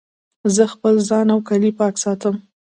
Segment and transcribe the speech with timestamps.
[0.55, 2.35] زه خپل ځان او کالي پاک ساتم.